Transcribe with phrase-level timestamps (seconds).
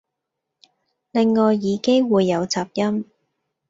[1.11, 3.05] 另外耳機會有雜音